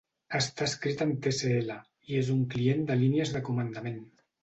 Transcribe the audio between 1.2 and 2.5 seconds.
Tcl, i és un